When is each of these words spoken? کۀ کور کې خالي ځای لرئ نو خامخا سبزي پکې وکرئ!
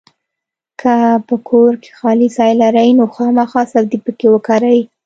کۀ 0.81 0.95
کور 1.47 1.73
کې 1.81 1.91
خالي 1.97 2.27
ځای 2.37 2.51
لرئ 2.61 2.89
نو 2.97 3.05
خامخا 3.15 3.61
سبزي 3.73 3.97
پکې 4.03 4.27
وکرئ! 4.31 4.79